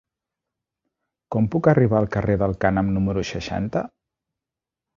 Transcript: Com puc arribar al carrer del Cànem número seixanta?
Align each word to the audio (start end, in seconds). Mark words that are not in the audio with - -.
Com 1.35 1.49
puc 1.55 1.69
arribar 1.73 1.99
al 2.01 2.09
carrer 2.17 2.39
del 2.45 2.57
Cànem 2.65 2.91
número 2.97 3.27
seixanta? 3.35 3.87